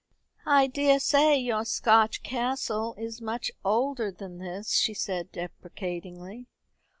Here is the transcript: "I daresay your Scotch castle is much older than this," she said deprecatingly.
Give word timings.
"I 0.47 0.65
daresay 0.65 1.37
your 1.37 1.63
Scotch 1.63 2.23
castle 2.23 2.95
is 2.97 3.21
much 3.21 3.51
older 3.63 4.11
than 4.11 4.39
this," 4.39 4.71
she 4.73 4.95
said 4.95 5.31
deprecatingly. 5.31 6.47